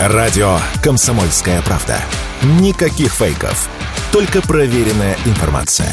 [0.00, 1.96] Радио «Комсомольская правда».
[2.60, 3.68] Никаких фейков.
[4.12, 5.92] Только проверенная информация.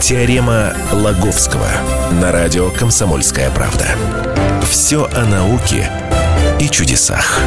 [0.00, 1.66] Теорема Лаговского
[2.22, 3.84] на радио «Комсомольская правда».
[4.62, 5.90] Все о науке
[6.60, 7.40] и чудесах.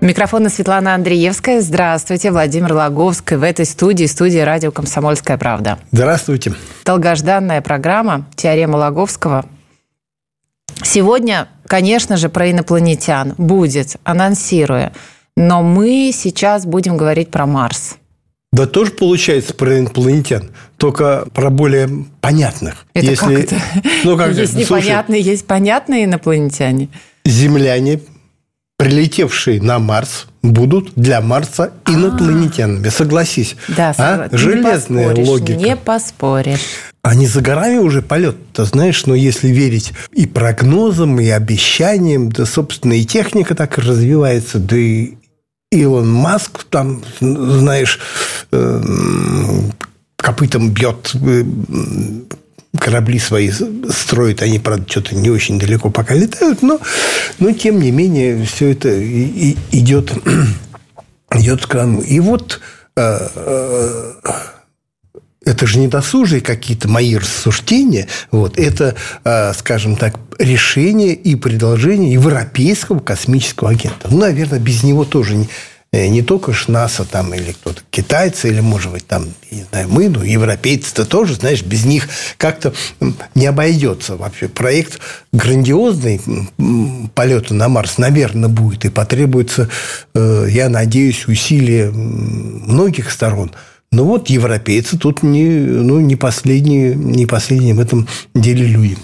[0.00, 1.60] Микрофон Светлана Андреевская.
[1.60, 3.36] Здравствуйте, Владимир Логовский.
[3.36, 5.78] В этой студии, студии радио «Комсомольская правда».
[5.92, 6.54] Здравствуйте.
[6.84, 9.44] Долгожданная программа «Теорема Логовского»
[10.82, 14.92] Сегодня, конечно же, про инопланетян будет, анонсируя.
[15.36, 17.96] Но мы сейчас будем говорить про Марс.
[18.50, 22.86] Да тоже получается про инопланетян, только про более понятных.
[22.94, 23.56] Это если, как это?
[24.04, 24.60] Ну, как есть это?
[24.60, 26.88] непонятные, Слушай, есть понятные инопланетяне.
[27.26, 28.00] Земляне,
[28.78, 32.88] прилетевшие на Марс, будут для Марса инопланетянами.
[32.88, 33.54] Согласись.
[33.68, 34.28] Да, а?
[34.32, 35.58] Железная не логика.
[35.58, 36.87] Не поспоришь.
[37.08, 42.44] А не за горами уже полет-то, знаешь, но если верить и прогнозам, и обещаниям, да,
[42.44, 45.14] собственно, и техника так и развивается, да и
[45.72, 47.98] Илон Маск там, знаешь,
[48.52, 49.72] эм,
[50.16, 51.44] копытом бьет э,
[52.78, 53.50] корабли свои
[53.88, 56.78] строит, они, правда, что-то не очень далеко пока летают, но,
[57.38, 58.90] но тем не менее, все это
[59.72, 60.12] идет,
[61.32, 62.00] идет к нам.
[62.00, 62.60] И вот
[62.96, 64.12] э, э,
[65.58, 68.06] это же не досужие какие-то мои рассуждения.
[68.30, 68.56] Вот.
[68.58, 68.94] Это,
[69.24, 74.06] э, скажем так, решение и предложение Европейского космического агента.
[74.08, 75.48] Ну, наверное, без него тоже не,
[75.92, 79.88] э, не только ж НАСА там, или кто-то, китайцы, или, может быть, там, не знаю,
[79.88, 82.72] мы, ну, европейцы-то тоже, знаешь, без них как-то
[83.34, 84.46] не обойдется вообще.
[84.46, 85.00] Проект
[85.32, 86.20] грандиозный
[87.16, 89.68] полета на Марс, наверное, будет, и потребуется,
[90.14, 93.50] э, я надеюсь, усилия многих сторон–
[93.90, 98.98] но ну вот европейцы тут не, ну, не, последние, не последние в этом деле люди.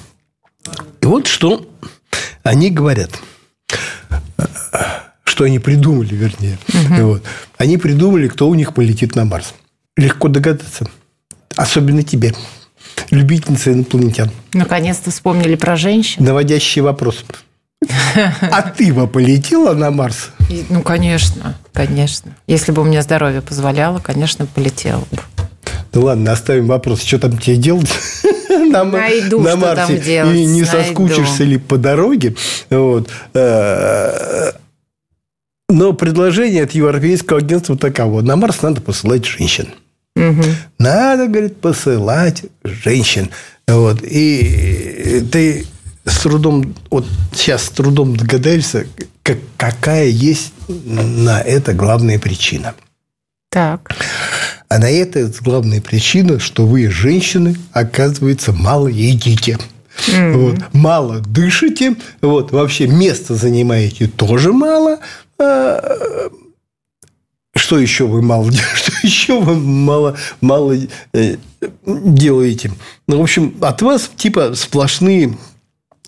[1.01, 1.67] И вот что
[2.43, 3.11] они говорят.
[5.25, 6.59] Что они придумали, вернее.
[6.69, 7.07] Угу.
[7.07, 7.23] Вот.
[7.57, 9.55] Они придумали, кто у них полетит на Марс.
[9.97, 10.87] Легко догадаться.
[11.57, 12.35] Особенно тебе,
[13.11, 14.31] любительница инопланетян.
[14.53, 16.25] Наконец-то вспомнили про женщин.
[16.25, 17.25] Наводящий вопрос.
[18.15, 20.31] А ты бы полетела на Марс?
[20.69, 22.37] Ну, конечно, конечно.
[22.47, 25.19] Если бы у меня здоровье позволяло, конечно, полетела бы.
[25.93, 27.89] Ну ладно, оставим вопрос, что там тебе делать
[28.49, 29.95] на, Найду, на Марсе?
[29.95, 30.79] Там делать, и не найду.
[30.79, 32.35] соскучишься ли по дороге?
[32.69, 33.09] Вот.
[33.33, 34.53] Э,
[35.69, 38.23] но предложение от Европейского агентства таково.
[38.23, 39.69] На Марс надо посылать женщин.
[40.17, 40.43] Угу.
[40.79, 43.31] Надо, говорит, посылать женщин.
[43.67, 44.03] Вот.
[44.03, 45.67] И ты
[46.05, 48.87] с трудом, вот сейчас с трудом догадаешься,
[49.25, 52.75] как, какая есть на это главная причина.
[53.51, 53.97] Так.
[54.69, 59.59] А на это главная причина, что вы, женщины, оказывается, мало едите.
[60.09, 60.33] Mm.
[60.33, 64.99] Вот, мало дышите, вот, вообще место занимаете тоже мало.
[65.39, 66.29] А,
[67.55, 70.77] что еще вы мало что еще вы мало, мало
[71.13, 71.37] э,
[71.87, 72.73] делаете?
[73.07, 75.39] Ну, в общем, от вас типа сплошные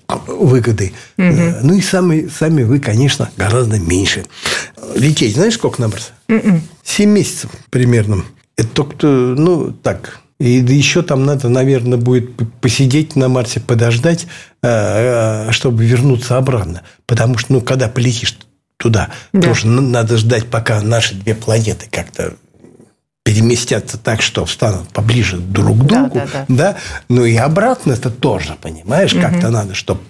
[0.09, 0.93] выгоды.
[1.19, 1.43] Угу.
[1.63, 4.25] Ну и сами, сами вы, конечно, гораздо меньше.
[4.95, 6.13] Лететь, знаешь, сколько на Марс?
[6.29, 6.63] М-м.
[6.85, 8.25] Семь месяцев примерно.
[8.57, 10.21] Это только, ну, так.
[10.39, 12.31] И да еще там надо, наверное, будет
[12.61, 14.27] посидеть на Марсе, подождать,
[14.63, 16.83] э, чтобы вернуться обратно.
[17.07, 18.39] Потому что, ну, когда полетишь
[18.77, 19.49] туда, да.
[19.49, 22.35] тоже надо ждать, пока наши две планеты как-то
[23.27, 26.45] переместятся так, что встанут поближе друг к другу, да, да, да.
[26.49, 26.77] да?
[27.09, 29.21] ну и обратно это тоже, понимаешь, угу.
[29.21, 30.01] как-то надо, чтобы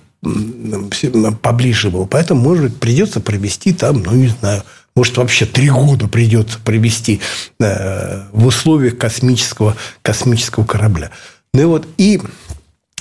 [1.41, 2.05] поближе было.
[2.05, 7.23] Поэтому, может быть, придется провести там, ну, не знаю, может, вообще три года придется провести
[7.59, 11.11] э, в условиях космического, космического корабля.
[11.55, 12.21] Ну и вот, и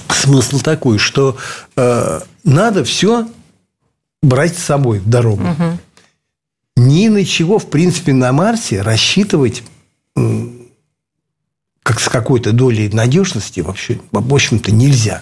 [0.08, 1.36] смысл такой, что
[1.76, 3.28] э, надо все
[4.24, 5.44] брать с собой в дорогу.
[5.44, 5.80] Угу.
[6.78, 9.62] Ни на чего, в принципе, на Марсе рассчитывать
[10.16, 15.22] как с какой-то долей надежности вообще, в общем-то, нельзя.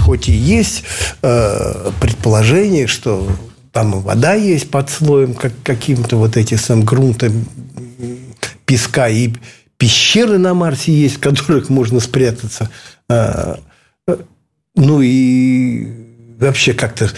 [0.00, 0.84] Хоть и есть
[1.22, 3.30] э, предположение, что
[3.72, 7.46] там и вода есть под слоем как, каким-то вот этим самым грунтом
[8.66, 9.32] песка, и
[9.78, 12.68] пещеры на Марсе есть, в которых можно спрятаться.
[13.08, 13.56] Э,
[14.74, 17.10] ну и вообще как-то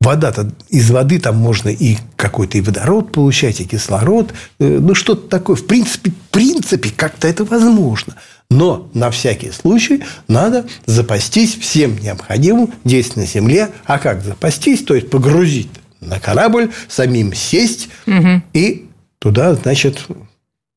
[0.00, 4.32] Вода-то из воды там можно и какой-то и водород получать, и кислород.
[4.58, 5.56] Э, ну, что-то такое.
[5.56, 8.14] В принципе, в принципе, как-то это возможно.
[8.50, 13.70] Но на всякий случай надо запастись всем необходимым здесь на Земле.
[13.84, 14.82] А как запастись?
[14.84, 15.70] То есть погрузить
[16.00, 18.42] на корабль, самим сесть угу.
[18.54, 18.88] и
[19.18, 20.06] туда, значит,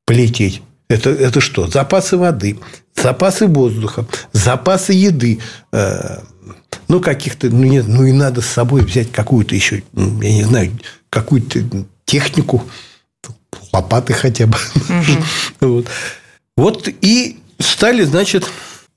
[0.05, 0.61] полететь.
[0.89, 1.67] Это, это что?
[1.67, 2.59] Запасы воды,
[2.93, 5.39] запасы воздуха, запасы еды,
[5.71, 6.19] э,
[6.93, 10.43] ну, каких-то, ну, нет, ну, и надо с собой взять какую-то еще, ну, я не
[10.43, 10.71] знаю,
[11.09, 11.59] какую-то
[12.05, 12.63] технику,
[13.71, 14.55] лопаты хотя бы.
[15.59, 15.87] вот.
[16.55, 18.47] вот и стали, значит,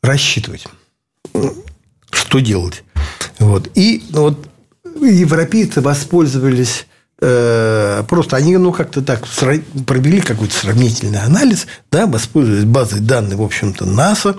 [0.02, 0.66] рассчитывать,
[2.10, 2.84] что делать.
[3.38, 3.70] Вот.
[3.74, 4.46] И вот
[5.00, 6.86] европейцы воспользовались
[7.22, 9.24] э, просто они, ну, как-то так
[9.86, 14.36] провели какой-то сравнительный анализ, да, воспользовались базой данных, в общем-то, НАСА,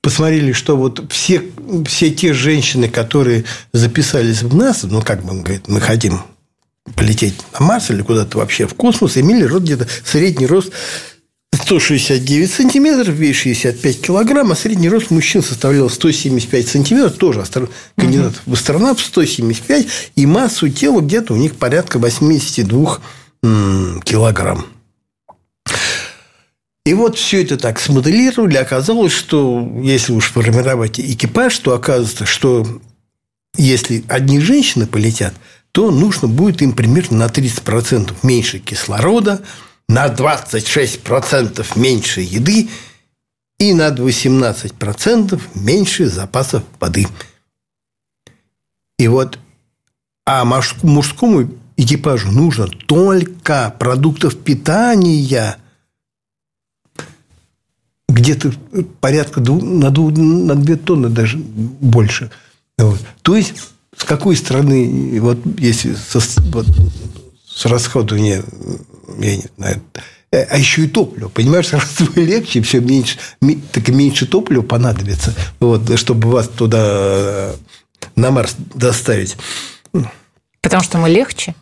[0.00, 1.42] посмотрели, что вот все,
[1.86, 6.20] все те женщины, которые записались в НАСА, ну, как бы, он говорит, мы хотим
[6.94, 10.72] полететь на Марс или куда-то вообще в космос, имели рост где-то средний рост
[11.52, 17.44] 169 сантиметров, вес 65 килограмм, а средний рост мужчин составлял 175 сантиметров, тоже
[17.96, 23.00] кандидат в астронавт 175, и массу тела где-то у них порядка 82
[23.42, 24.66] килограмм.
[26.84, 32.66] И вот все это так смоделировали, оказалось, что если уж формировать экипаж, то оказывается, что
[33.56, 35.34] если одни женщины полетят,
[35.72, 39.42] то нужно будет им примерно на 30% меньше кислорода,
[39.88, 42.68] на 26% меньше еды
[43.58, 47.06] и на 18% меньше запасов воды.
[48.98, 49.38] И вот,
[50.26, 55.58] а мужскому экипажу нужно только продуктов питания
[58.28, 58.52] где-то
[59.00, 62.30] порядка на, на 2 тонны даже больше.
[62.76, 63.00] Вот.
[63.22, 63.54] То есть,
[63.96, 66.20] с какой стороны, вот если со,
[66.50, 66.66] вот,
[67.48, 68.44] с расходования
[69.18, 69.82] я не знаю,
[70.30, 71.28] э, а еще и топливо.
[71.28, 73.18] Понимаешь, сразу легче, все меньше,
[73.72, 77.54] так и меньше топлива понадобится, вот, чтобы вас туда э,
[78.14, 79.36] на Марс доставить.
[80.60, 81.54] Потому что мы легче?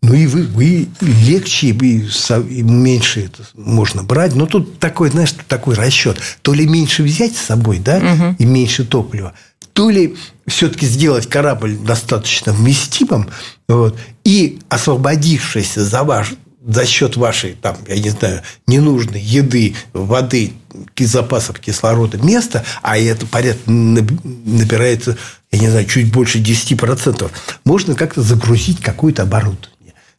[0.00, 4.34] Ну, и вы, вы легче, и меньше это можно брать.
[4.34, 6.18] Но тут такой, знаешь, такой расчет.
[6.42, 8.36] То ли меньше взять с собой, да, угу.
[8.38, 9.34] и меньше топлива,
[9.72, 10.16] то ли
[10.46, 13.28] все-таки сделать корабль достаточно вместимым,
[13.68, 16.34] вот, и освободившийся за ваш
[16.66, 20.52] за счет вашей, там, я не знаю, ненужной еды, воды,
[20.98, 25.16] запасов кислорода места, а это порядка набирается,
[25.50, 27.30] я не знаю, чуть больше 10%,
[27.64, 29.77] можно как-то загрузить какое-то оборудование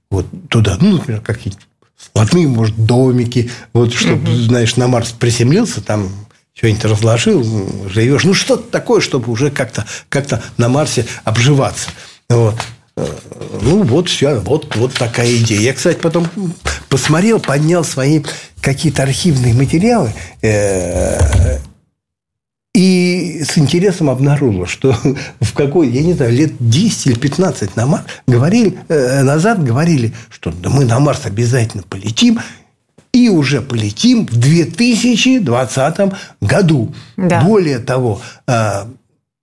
[0.10, 0.78] вот туда.
[0.80, 1.60] Ну, например, какие-то
[1.98, 4.40] складные, может, домики, вот, чтобы, угу.
[4.42, 6.10] знаешь, на Марс приземлился, там
[6.54, 8.24] что-нибудь разложил, живешь.
[8.24, 10.28] Ну, что-то такое, чтобы уже как-то как
[10.58, 11.90] на Марсе обживаться.
[12.30, 12.56] Вот.
[13.62, 15.62] Ну, вот все, вот, вот такая идея.
[15.62, 16.28] Я, кстати, потом
[16.90, 18.24] посмотрел, поднял свои
[18.62, 21.60] какие-то архивные материалы э,
[22.74, 24.96] и с интересом обнаружил, что
[25.42, 30.14] в какой, я не знаю, лет 10 или 15 на Марс говорили, э, назад говорили,
[30.30, 32.40] что да мы на Марс обязательно полетим,
[33.12, 36.94] и уже полетим в 2020 году.
[37.18, 37.42] Да.
[37.42, 38.86] Более того, э,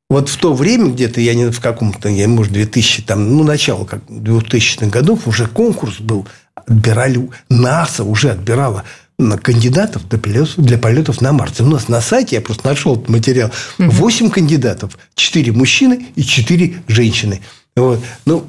[0.09, 3.85] вот в то время где-то, я не в каком-то, я, может, 2000, там, ну, начало
[3.85, 8.85] как 2000-х годов уже конкурс был, отбирали, НАСА уже отбирала
[9.19, 11.61] кандидатов для полетов, для полетов на Марс.
[11.61, 16.83] У нас на сайте, я просто нашел этот материал, 8 кандидатов, 4 мужчины и 4
[16.89, 17.41] женщины.
[17.75, 18.01] Вот.
[18.25, 18.47] Ну,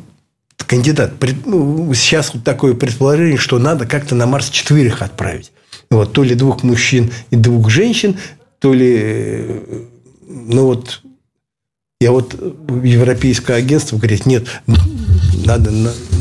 [0.57, 1.13] кандидат,
[1.45, 5.51] ну, сейчас вот такое предположение, что надо как-то на Марс четверых отправить.
[5.89, 8.17] Вот, то ли двух мужчин и двух женщин,
[8.59, 9.85] то ли э,
[10.27, 11.01] ну вот
[11.99, 12.33] я вот
[12.83, 14.47] европейское агентство говорит, нет,
[15.45, 15.71] надо,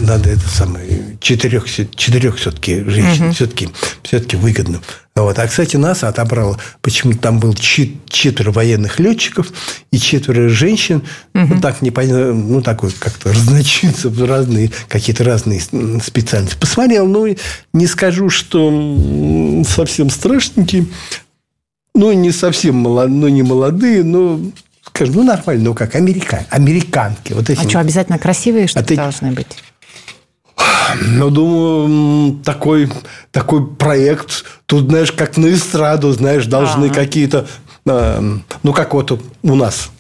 [0.00, 0.95] надо это самое,
[1.26, 3.35] четырех, четырех все-таки женщин, угу.
[3.35, 3.68] все-таки,
[4.04, 4.80] все-таки выгодно.
[5.16, 5.37] Вот.
[5.40, 9.49] А, кстати, НАСА отобрало, почему-то там было четверо военных летчиков
[9.90, 11.02] и четверо женщин.
[11.35, 11.54] Угу.
[11.54, 16.56] Ну, так непонятно, ну, такой как-то разночинцев, разные, какие-то разные специальности.
[16.61, 17.35] Посмотрел, ну,
[17.73, 20.87] не скажу, что совсем страшненькие,
[21.92, 24.40] ну, не совсем молодые, ну, не молодые, но
[24.88, 27.33] Скажу, ну, нормально, ну, как американ, американки.
[27.33, 27.59] Вот эти.
[27.59, 29.49] А что, обязательно красивые что-то а должны быть?
[31.02, 32.90] Ну, думаю, такой,
[33.30, 36.95] такой проект, тут, знаешь, как на эстраду, знаешь, должны А-а-а.
[36.95, 37.47] какие-то...
[37.85, 39.90] Ну, как вот у нас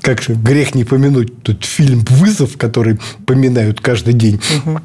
[0.00, 4.80] как же грех не помянуть тут фильм «Вызов», который поминают каждый день угу.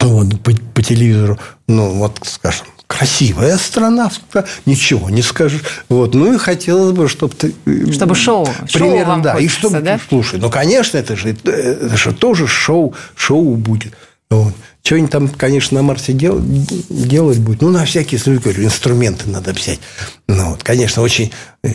[0.00, 1.38] вот, по, по телевизору.
[1.66, 5.62] Ну, вот, скажем, красивая астронавтка, ничего не скажешь.
[5.88, 6.14] Вот.
[6.14, 7.54] Ну, и хотелось бы, чтобы ты...
[7.92, 8.48] Чтобы шоу.
[8.72, 9.32] Примерно, шоу вам да.
[9.34, 10.00] Хочется, и чтобы, да?
[10.08, 13.94] Слушай, ну, конечно, это же, это же тоже шоу, шоу будет.
[14.30, 14.54] Вот.
[14.82, 16.40] Что-нибудь там, конечно, на Марсе дел,
[16.88, 17.62] делать будет.
[17.62, 19.80] Ну, на всякий случай, говорю, инструменты надо взять.
[20.28, 21.32] Ну, вот, конечно, очень...
[21.62, 21.70] Э,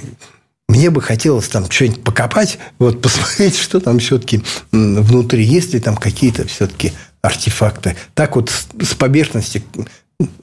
[0.68, 5.96] мне бы хотелось там что-нибудь покопать, вот посмотреть, что там все-таки внутри, есть ли там
[5.96, 7.96] какие-то все-таки артефакты.
[8.14, 9.64] Так вот с поверхности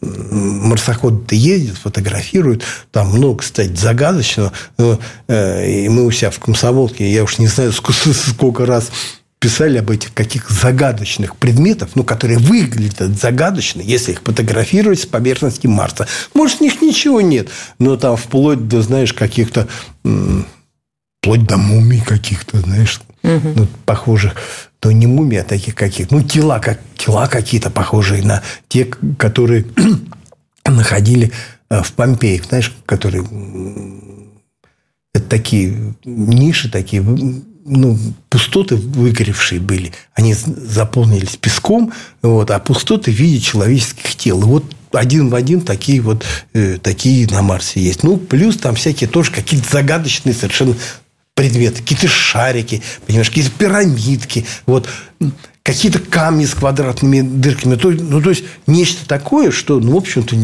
[0.00, 2.62] марсоходы-то ездят, фотографируют.
[2.90, 4.52] Там много, кстати, загадочного.
[5.28, 8.90] Э, и мы у себя в Комсомолке, я уж не знаю, сколько раз
[9.42, 15.66] писали об этих каких загадочных предметов, ну, которые выглядят загадочно, если их фотографировать с поверхности
[15.66, 16.06] Марса.
[16.32, 17.48] Может, в них ничего нет,
[17.80, 19.66] но там вплоть до, знаешь, каких-то
[21.20, 23.52] вплоть до мумий каких-то, знаешь, угу.
[23.56, 24.36] ну, похожих,
[24.78, 28.84] то не мумии, а таких каких, ну, тела, как, тела какие-то похожие на те,
[29.18, 29.66] которые
[30.64, 31.32] находили
[31.68, 33.24] э, в Помпеях, знаешь, которые
[35.12, 37.02] это такие ниши, такие
[37.64, 39.92] ну, пустоты выгоревшие были.
[40.14, 41.92] Они заполнились песком,
[42.22, 44.40] вот, а пустоты в виде человеческих тел.
[44.42, 48.02] И вот один в один такие вот э, такие на Марсе есть.
[48.02, 50.76] Ну, плюс там всякие тоже какие-то загадочные совершенно
[51.34, 54.88] предметы, какие-то шарики, понимаешь, какие-то пирамидки, вот,
[55.62, 57.76] какие-то камни с квадратными дырками.
[57.76, 60.36] То, ну, то есть, нечто такое, что, ну, в общем-то,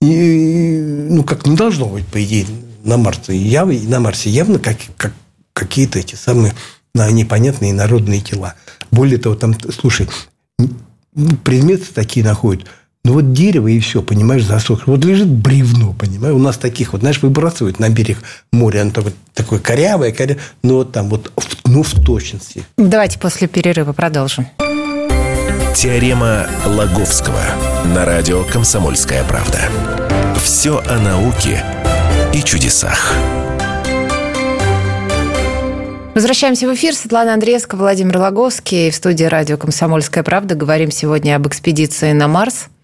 [0.00, 2.46] и, ну, как не должно быть, по идее,
[2.84, 3.36] на Марсе.
[3.36, 5.12] Яв, на Марсе явно как, как,
[5.58, 6.54] какие-то эти самые
[6.94, 8.54] непонятные народные тела.
[8.90, 10.08] Более того, там, слушай,
[11.44, 12.66] предметы такие находят–
[13.08, 14.92] ну, вот дерево и все, понимаешь, засохло.
[14.92, 16.34] Вот лежит бревно, понимаешь.
[16.34, 18.18] У нас таких вот, знаешь, выбрасывают на берег
[18.52, 18.82] моря.
[18.82, 21.32] Оно такое, такое корявое, корявое, но вот там вот,
[21.64, 22.64] ну, в точности.
[22.76, 24.46] Давайте после перерыва продолжим.
[25.74, 27.40] Теорема Лаговского
[27.94, 29.58] на радио «Комсомольская правда».
[30.42, 31.64] Все о науке
[32.34, 33.14] и чудесах.
[36.18, 36.96] Возвращаемся в эфир.
[36.96, 38.90] Светлана Андреевска, Владимир Логовский.
[38.90, 42.66] В студии радио «Комсомольская правда» говорим сегодня об экспедиции на Марс–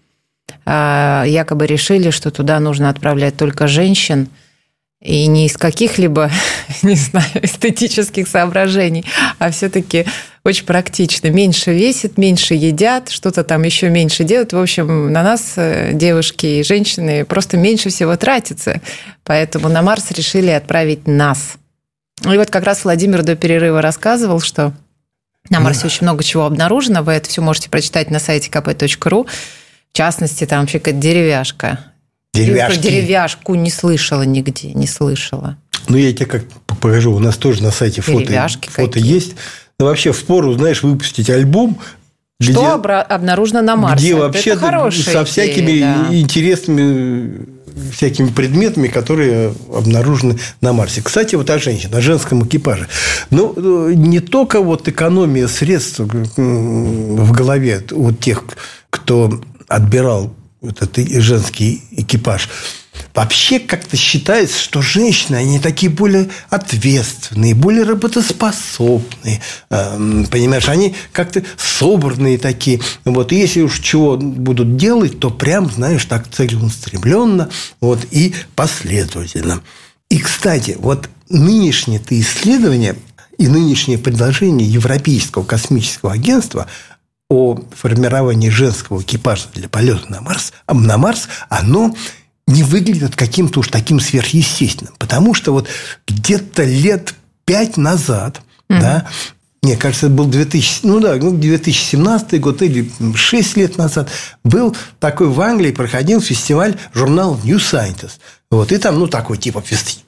[0.65, 4.29] а, якобы решили, что туда нужно отправлять только женщин,
[5.01, 6.31] и не из каких-либо,
[6.81, 9.05] не знаю, эстетических соображений,
[9.37, 10.05] а все-таки
[10.45, 11.27] очень практично.
[11.27, 14.53] Меньше весит, меньше едят, что-то там еще меньше делают.
[14.53, 18.81] В общем, на нас э, девушки и женщины просто меньше всего тратятся.
[19.23, 21.57] Поэтому на Марс решили отправить нас.
[22.23, 24.73] И вот как раз Владимир до перерыва рассказывал, что
[25.49, 27.03] на Марсе очень много чего обнаружено.
[27.03, 29.27] Вы это все можете прочитать на сайте kp.ru.
[29.27, 31.79] В частности, там вообще какая-то деревяшка.
[32.33, 32.73] Деревяшки.
[32.73, 35.57] Про деревяшку не слышала нигде, не слышала.
[35.87, 37.13] Ну, я тебе как покажу.
[37.13, 39.35] У нас тоже на сайте фото, фото есть.
[39.79, 41.79] Но вообще в пору, знаешь, выпустить альбом,
[42.41, 44.05] что где, обнаружено на Марсе?
[44.05, 46.07] Где вообще со всякими да.
[46.11, 47.47] интересными
[47.91, 51.01] всякими предметами, которые обнаружены на Марсе.
[51.01, 52.87] Кстати, вот о женщинах, о женском экипаже.
[53.29, 58.43] Ну, не только вот экономия средств в голове у тех,
[58.89, 62.49] кто отбирал этот женский экипаж.
[63.13, 69.41] Вообще как-то считается, что женщины, они такие более ответственные, более работоспособные.
[69.69, 72.81] Эм, понимаешь, они как-то собранные такие.
[73.05, 73.31] Вот.
[73.31, 77.49] И если уж чего будут делать, то прям, знаешь, так целеустремленно
[77.79, 79.61] вот, и последовательно.
[80.09, 82.95] И, кстати, вот нынешние-то исследования
[83.37, 86.67] и нынешнее предложение Европейского космического агентства–
[87.29, 91.95] о формировании женского экипажа для полета на Марс, на Марс оно
[92.47, 94.93] не выглядит каким-то уж таким сверхъестественным.
[94.97, 95.67] Потому что вот
[96.07, 97.13] где-то лет
[97.45, 98.81] пять назад mm-hmm.
[98.81, 99.07] да,
[99.65, 104.11] мне кажется, это был 2000, ну да, 2017 ну, год или 6 лет назад,
[104.43, 108.19] был такой в Англии, проходил фестиваль журнал New Scientist.
[108.51, 109.61] Вот, и там, ну, такой типа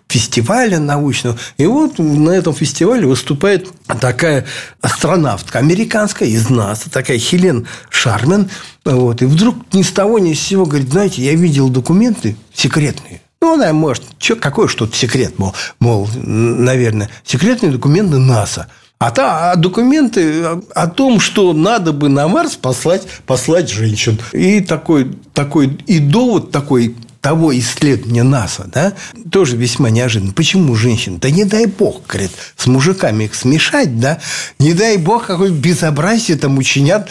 [0.07, 1.37] фестиваля научного.
[1.57, 3.67] И вот на этом фестивале выступает
[3.99, 4.45] такая
[4.81, 8.49] астронавтка американская из НАСА, такая Хелен Шармен.
[8.85, 13.21] Вот, и вдруг ни с того ни с сего говорит, знаете, я видел документы секретные.
[13.41, 18.67] Ну, она может, что, какой что-то секрет, мол, мол, наверное, секретные документы НАСА–
[18.99, 24.19] а, та, а документы о том, что надо бы на Марс послать, послать женщин.
[24.33, 28.93] И такой, такой и довод такой того исследования НАСА, да,
[29.31, 30.33] тоже весьма неожиданно.
[30.33, 31.17] Почему женщин?
[31.19, 34.19] Да не дай бог, говорит, с мужиками их смешать, да,
[34.59, 37.09] не дай бог, какое безобразие там учинят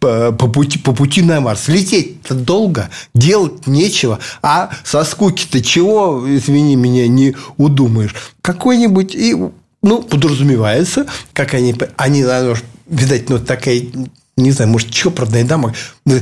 [0.00, 1.68] по, по, пути, по пути на Марс.
[1.68, 8.14] Лететь-то долго, делать нечего, а со скуки-то чего, извини меня, не удумаешь.
[8.42, 9.36] Какой-нибудь и
[9.82, 12.24] ну, подразумевается, как они, они,
[12.88, 13.82] видать, ну, такая,
[14.36, 15.74] не знаю, может, чопорная дама,
[16.04, 16.20] ну,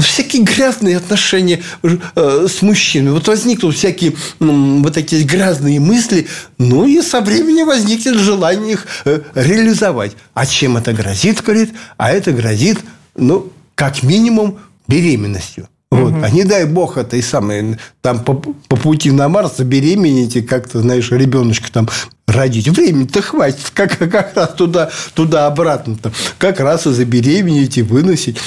[0.00, 3.12] всякие грязные отношения э, с мужчиной.
[3.12, 6.26] Вот возникнут всякие вот такие грязные мысли,
[6.58, 10.12] ну и со временем возникнет желание их э, реализовать.
[10.34, 11.72] А чем это грозит, говорит?
[11.96, 12.78] А это грозит,
[13.16, 15.68] ну, как минимум, беременностью.
[15.90, 16.12] Вот.
[16.12, 16.22] Угу.
[16.22, 20.80] А не дай бог это и самое, там по, по пути на Марс забеременеть как-то,
[20.80, 21.88] знаешь, ребеночка там
[22.28, 22.68] родить.
[22.68, 26.12] Времени-то хватит, как, как раз туда, туда обратно-то.
[26.38, 28.38] Как раз и забеременеть, и выносить.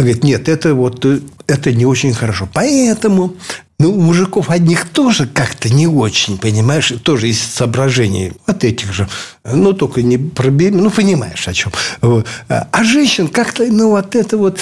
[0.00, 1.04] Говорит, нет, это вот
[1.46, 2.48] это не очень хорошо.
[2.52, 3.34] Поэтому
[3.78, 9.08] ну, у мужиков одних тоже как-то не очень, понимаешь, тоже из соображений от этих же.
[9.44, 11.72] Ну, только не про ну, понимаешь, о чем.
[12.00, 12.26] Вот.
[12.48, 14.60] А женщин как-то, ну, вот это вот,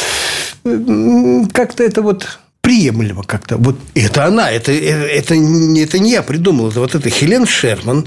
[1.53, 3.57] как-то это вот приемлемо как-то.
[3.57, 8.07] Вот это она, это, это, это не я придумал, это вот это Хелен Шерман,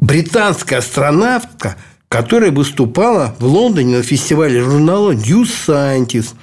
[0.00, 1.76] британская астронавтка,
[2.08, 6.34] которая выступала в Лондоне на фестивале журнала New Scientist.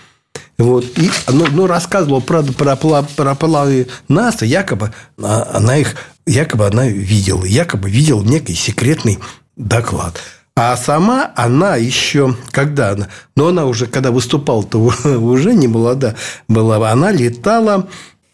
[0.57, 0.85] Вот.
[0.97, 5.95] И ну, ну, рассказывала про, про, про плавы НАСА, якобы она их
[6.25, 9.19] якобы она видела, якобы видела некий секретный
[9.55, 10.19] доклад.
[10.57, 14.77] А сама она еще, когда она, но она уже, когда выступала-то
[15.19, 16.15] уже не молода
[16.47, 17.87] была, она летала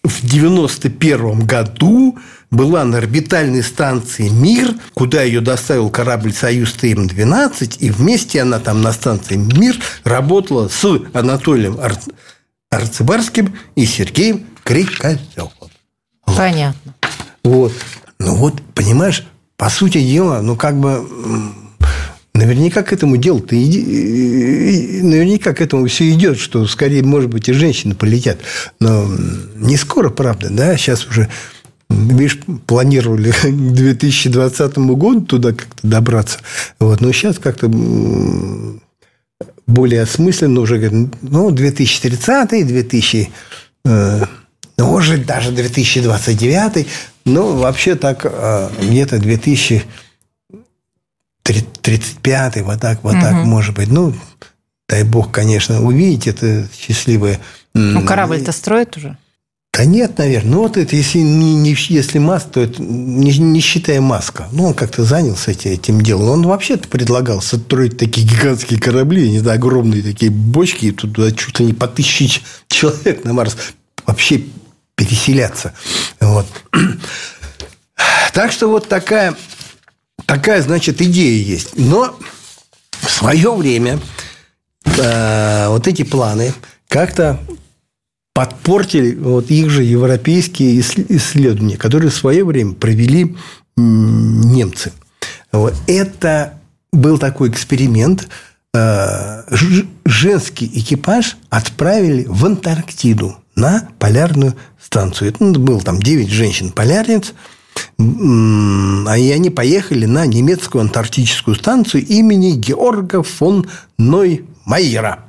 [0.03, 2.17] в 91 году
[2.49, 8.81] была на орбитальной станции «Мир», куда ее доставил корабль «Союз ТМ-12», и вместе она там
[8.81, 11.95] на станции «Мир» работала с Анатолием Ар...
[12.69, 15.51] Арцебарским и Сергеем Крикалевым.
[16.25, 16.95] Понятно.
[17.43, 17.73] Вот.
[18.19, 19.25] Ну вот, понимаешь,
[19.57, 21.05] по сути дела, ну как бы
[22.33, 23.17] Наверняка к этому
[23.61, 28.39] иди, наверняка к этому все идет, что скорее, может быть, и женщины полетят.
[28.79, 29.05] Но
[29.57, 31.27] не скоро, правда, да, сейчас уже
[31.89, 36.39] видишь, планировали к 2020 году туда как-то добраться.
[36.79, 37.01] Вот.
[37.01, 37.69] Но сейчас как-то
[39.67, 43.29] более осмысленно уже, ну, 2030 2000
[43.85, 44.25] э,
[44.77, 46.87] ну, может, даже 2029
[47.25, 49.83] ну, вообще так э, где-то 2000
[51.43, 53.21] 35-й, вот так, вот угу.
[53.21, 53.89] так, может быть.
[53.89, 54.13] Ну,
[54.87, 57.39] дай бог, конечно, увидеть это счастливое.
[57.73, 59.17] Ну, корабль-то строит уже?
[59.73, 60.51] Да нет, наверное.
[60.51, 64.49] Ну, вот это, если, не, не, если Маск, то это не, не считая Маска.
[64.51, 66.29] Ну, он как-то занялся этим, этим делом.
[66.29, 71.57] Он вообще-то предлагал строить такие гигантские корабли, не знаю, огромные такие бочки, и туда чуть
[71.61, 73.55] ли не по тысяче человек на Марс
[74.05, 74.43] вообще
[74.95, 75.73] переселяться.
[76.19, 76.45] Вот.
[78.33, 79.35] Так что вот такая
[80.31, 81.77] такая, значит, идея есть.
[81.77, 82.17] Но
[82.89, 83.99] в свое время
[84.85, 86.53] э, вот эти планы
[86.87, 87.37] как-то
[88.33, 93.35] подпортили вот их же европейские исследования, которые в свое время провели
[93.75, 94.93] немцы.
[95.51, 95.73] Вот.
[95.87, 96.61] Это
[96.93, 98.29] был такой эксперимент.
[98.73, 99.43] Э,
[100.05, 105.31] женский экипаж отправили в Антарктиду на полярную станцию.
[105.31, 107.33] Это было там 9 женщин-полярниц–
[108.01, 115.25] и они поехали на немецкую антарктическую станцию имени Георга фон Ноймайера.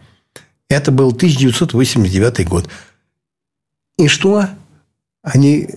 [0.69, 2.69] Это был 1989 год.
[3.99, 4.49] И что?
[5.23, 5.69] Они,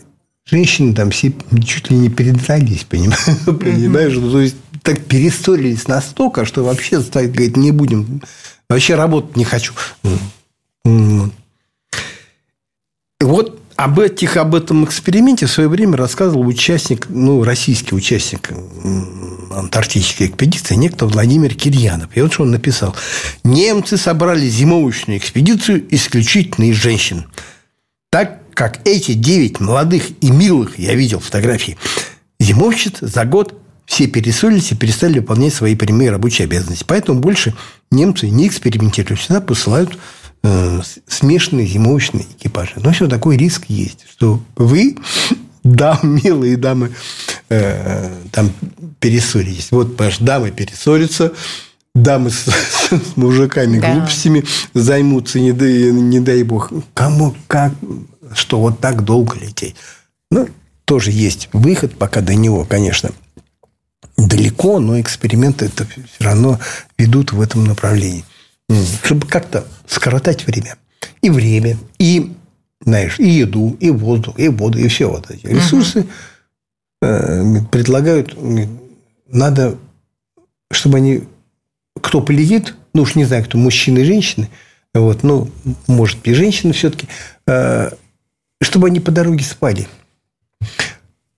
[0.45, 1.33] женщины там все
[1.65, 3.25] чуть ли не передрались, понимаешь?
[3.45, 4.13] понимаешь?
[4.15, 8.21] Ну, то есть, так перессорились настолько, что вообще, так, говорит, не будем,
[8.69, 9.73] вообще работать не хочу.
[13.19, 18.51] Вот об этих, об этом эксперименте в свое время рассказывал участник, ну, российский участник
[19.51, 22.09] антарктической экспедиции, некто Владимир Кирьянов.
[22.15, 22.95] И вот что он написал.
[23.43, 27.25] Немцы собрали зимовочную экспедицию исключительно из женщин.
[28.09, 31.77] Так как эти девять молодых и милых, я видел фотографии,
[32.39, 36.85] зимовщиц за год все пересолились и перестали выполнять свои прямые рабочие обязанности.
[36.87, 37.53] Поэтому больше
[37.91, 39.19] немцы не экспериментируют.
[39.19, 39.97] Всегда посылают
[40.45, 42.73] э, смешанные зимовочные экипажи.
[42.77, 44.97] Но все такой риск есть, что вы,
[45.63, 46.91] да, милые дамы,
[47.49, 48.51] э, там
[48.99, 49.71] перессоритесь.
[49.71, 51.33] Вот, понимаешь, дамы перессорятся,
[51.93, 52.45] дамы с,
[52.89, 53.93] с мужиками да.
[53.93, 56.71] глупостями займутся, не дай, не дай бог.
[56.93, 57.73] Кому, как,
[58.33, 59.75] что вот так долго лететь?
[60.29, 60.47] Ну,
[60.85, 63.09] тоже есть выход пока до него, конечно,
[64.17, 66.59] далеко, но эксперименты это все равно
[66.97, 68.23] ведут в этом направлении
[69.03, 70.77] чтобы как-то скоротать время.
[71.21, 72.35] И время, и,
[72.81, 76.05] знаешь, и еду, и воздух, и воду, и все вот эти ресурсы
[77.01, 77.65] угу.
[77.71, 78.35] предлагают.
[79.27, 79.77] Надо,
[80.71, 81.23] чтобы они,
[82.01, 84.49] кто полетит, ну уж не знаю, кто, мужчины и женщины,
[84.93, 85.49] вот, ну,
[85.87, 87.07] может быть, и женщины все-таки,
[87.47, 87.91] э,
[88.61, 89.87] чтобы они по дороге спали.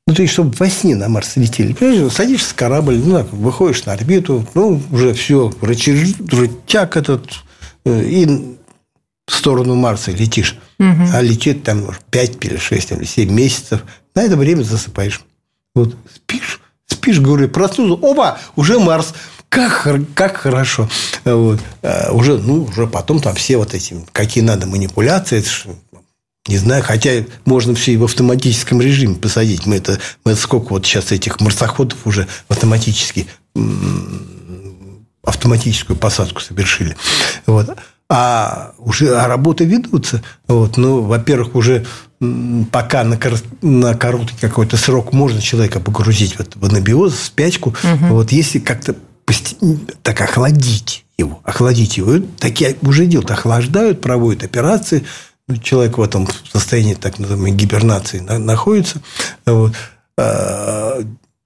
[0.07, 1.73] Ну, то есть, чтобы во сне на Марс летели.
[1.73, 5.95] Понимаешь, садишься в корабль, ну, так, выходишь на орбиту, ну, уже все, рычаг,
[6.31, 7.25] рычаг этот,
[7.83, 8.55] э, и
[9.27, 10.57] в сторону Марса летишь.
[10.79, 11.09] Угу.
[11.13, 13.83] А летит там 5 или 6 или 7 месяцев.
[14.15, 15.21] На это время засыпаешь.
[15.75, 19.13] Вот спишь, спишь, говорю, проснулся, опа, уже Марс.
[19.49, 20.89] Как, как хорошо.
[21.23, 21.59] Вот.
[21.81, 25.43] А уже, ну, уже потом там все вот эти, какие надо манипуляции,
[26.47, 27.11] не знаю, хотя
[27.45, 29.65] можно все и в автоматическом режиме посадить.
[29.65, 33.27] Мы это, мы это сколько вот сейчас этих марсоходов уже автоматически
[35.23, 36.95] автоматическую посадку совершили.
[37.45, 37.69] Вот.
[38.09, 40.23] а уже а работы ведутся.
[40.47, 40.77] Вот.
[40.77, 41.85] Ну, во-первых, уже
[42.71, 47.71] пока на, кор- на короткий какой-то срок можно человека погрузить вот в анабиоз, в спячку.
[47.83, 48.05] Угу.
[48.13, 48.95] Вот если как-то
[50.01, 52.25] так охладить его, охладить его.
[52.39, 55.03] Такие уже делают, охлаждают, проводят операции.
[55.47, 59.01] Ну, человек в этом состоянии так называемой гибернации находится.
[59.45, 59.73] Вот.
[60.17, 60.99] А,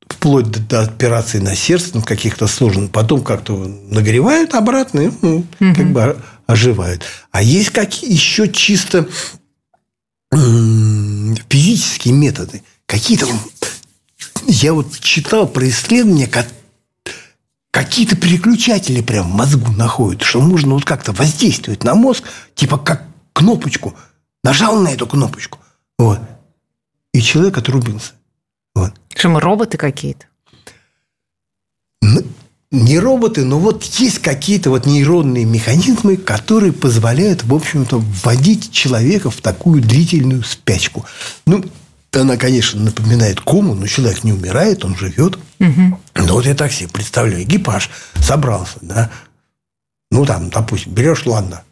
[0.07, 2.91] вплоть до, до операции на сердце, ну, каких-то сложных.
[2.91, 5.75] Потом как-то нагревают обратно и ну, угу.
[5.75, 7.03] как бы оживают.
[7.31, 9.07] А есть какие еще чисто
[11.49, 12.63] физические методы.
[12.85, 13.27] Какие-то...
[14.47, 16.29] Я вот читал про исследования,
[17.69, 22.23] какие-то переключатели прям в мозгу находят, что можно вот как-то воздействовать на мозг,
[22.55, 23.95] типа как кнопочку.
[24.43, 25.59] Нажал на эту кнопочку.
[25.97, 26.19] Вот.
[27.13, 28.13] И человек отрубился.
[28.73, 28.93] Вот.
[29.15, 30.25] Что мы роботы какие-то?
[32.71, 39.29] Не роботы, но вот есть какие-то вот нейронные механизмы, которые позволяют, в общем-то, вводить человека
[39.29, 41.05] в такую длительную спячку.
[41.45, 41.65] Ну,
[42.13, 45.37] она, конечно, напоминает кому, но человек не умирает, он живет.
[45.59, 45.99] Угу.
[46.15, 49.11] Но вот я так себе представляю, экипаж собрался, да.
[50.09, 51.63] Ну, там, допустим, берешь, ладно,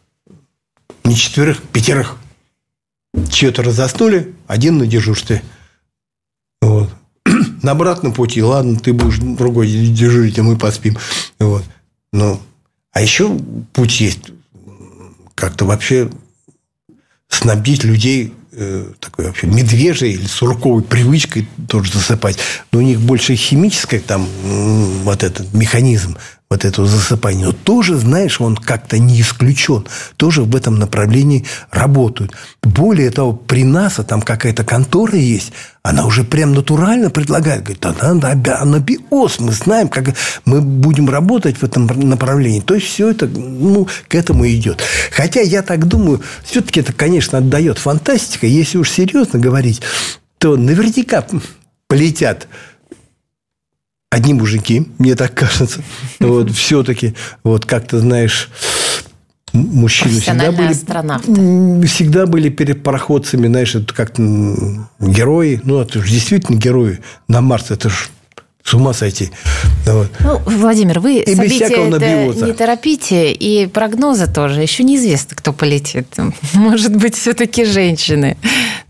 [1.04, 2.16] не четверых, пятерых.
[3.30, 5.42] Чье-то разоснули, один на дежурстве.
[6.60, 6.90] Вот
[7.62, 10.96] на обратном пути, ладно, ты будешь другой дежурить, а мы поспим.
[11.38, 11.64] Вот.
[12.12, 12.40] Ну,
[12.92, 13.36] а еще
[13.72, 14.30] путь есть
[15.34, 16.10] как-то вообще
[17.28, 22.38] снабдить людей э, такой вообще медвежьей или сурковой привычкой тоже засыпать.
[22.72, 24.26] Но у них больше химический там
[25.04, 26.16] вот этот механизм
[26.50, 27.46] вот этого засыпания.
[27.46, 29.86] Но тоже, знаешь, он как-то не исключен.
[30.16, 32.32] Тоже в этом направлении работают.
[32.60, 35.52] Более того, при НАСА там какая-то контора есть,
[35.84, 37.62] она уже прям натурально предлагает.
[37.62, 39.38] Говорит, да, да, да, анабиоз.
[39.38, 42.60] Мы знаем, как мы будем работать в этом направлении.
[42.60, 44.82] То есть, все это ну, к этому идет.
[45.12, 48.48] Хотя, я так думаю, все-таки это, конечно, отдает фантастика.
[48.48, 49.82] Если уж серьезно говорить,
[50.38, 51.24] то наверняка
[51.86, 52.48] полетят
[54.10, 55.82] одни мужики, мне так кажется.
[56.18, 58.50] Вот, все-таки, вот как-то, знаешь,
[59.52, 61.86] мужчины всегда были, астронавты.
[61.86, 64.12] всегда были перед пароходцами, знаешь, это как
[64.98, 65.60] герои.
[65.64, 67.70] Ну, это же действительно герои на Марс.
[67.70, 67.96] Это же
[68.70, 69.30] с ума сойти.
[69.84, 70.08] Вот.
[70.20, 74.62] Ну, Владимир, вы и события это не торопите, и прогнозы тоже.
[74.62, 76.06] Еще неизвестно, кто полетит.
[76.54, 78.36] Может быть, все-таки женщины.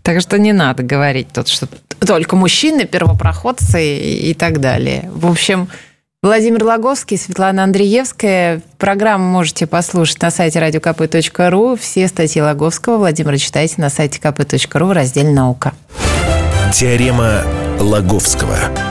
[0.03, 1.67] Так что не надо говорить тут, что
[1.99, 5.09] только мужчины, первопроходцы и так далее.
[5.15, 5.67] В общем,
[6.21, 8.61] Владимир Логовский, Светлана Андреевская.
[8.77, 11.79] Программу можете послушать на сайте radiokp.ru.
[11.79, 15.73] Все статьи Логовского Владимира читайте на сайте kp.ru в разделе «Наука».
[16.71, 17.43] Теорема
[17.79, 18.90] Логовского.